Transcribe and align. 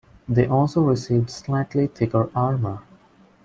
They 0.27 0.47
also 0.47 0.81
received 0.81 1.29
slightly 1.29 1.85
thicker 1.85 2.31
armour. 2.33 2.81